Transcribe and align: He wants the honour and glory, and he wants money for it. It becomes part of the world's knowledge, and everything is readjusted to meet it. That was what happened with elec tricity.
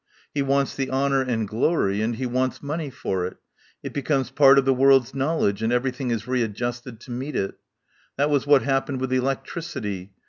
He 0.33 0.41
wants 0.41 0.73
the 0.75 0.89
honour 0.89 1.21
and 1.21 1.47
glory, 1.47 2.01
and 2.01 2.15
he 2.15 2.25
wants 2.25 2.63
money 2.63 2.89
for 2.89 3.27
it. 3.27 3.37
It 3.83 3.93
becomes 3.93 4.31
part 4.31 4.57
of 4.57 4.65
the 4.65 4.73
world's 4.73 5.13
knowledge, 5.13 5.61
and 5.61 5.71
everything 5.71 6.09
is 6.09 6.27
readjusted 6.27 6.99
to 7.01 7.11
meet 7.11 7.35
it. 7.35 7.53
That 8.17 8.31
was 8.31 8.47
what 8.47 8.63
happened 8.63 8.99
with 8.99 9.11
elec 9.11 9.45
tricity. 9.45 10.09